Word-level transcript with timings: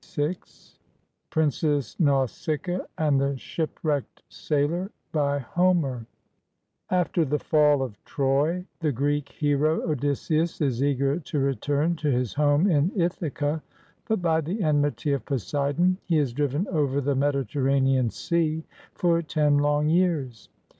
1 0.15 0.35
PRINCESS 1.29 1.95
NAUSICAA 1.99 2.83
AND 2.97 3.21
THE 3.21 3.37
SHIPWRECKED 3.37 4.23
SAILOR 4.29 4.89
BY 5.11 5.37
HOMER 5.37 6.07
[After 6.89 7.23
the 7.23 7.37
fall 7.37 7.83
of 7.83 8.03
Troy, 8.03 8.65
the 8.79 8.91
Greek 8.91 9.29
hero 9.29 9.87
Odysseus 9.87 10.59
is 10.59 10.81
eager 10.83 11.19
to 11.19 11.37
return 11.37 11.95
to 11.97 12.09
his 12.09 12.33
home 12.33 12.67
in 12.67 12.91
Ithaca, 12.99 13.61
but 14.07 14.23
by 14.23 14.41
the 14.41 14.63
enmity 14.63 15.13
of 15.13 15.23
Poseidon 15.23 15.99
he 16.07 16.17
is 16.17 16.33
driven 16.33 16.67
over 16.69 16.99
the 16.99 17.13
Mediterranean 17.13 18.09
Sea 18.09 18.63
for 18.95 19.21
ten 19.21 19.59
long 19.59 19.87
years. 19.87 20.49